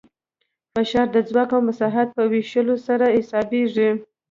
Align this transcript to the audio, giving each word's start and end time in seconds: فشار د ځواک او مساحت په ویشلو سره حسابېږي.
فشار 0.73 1.07
د 1.15 1.17
ځواک 1.29 1.49
او 1.55 1.61
مساحت 1.69 2.07
په 2.17 2.23
ویشلو 2.31 2.75
سره 2.87 3.05
حسابېږي. 3.15 3.89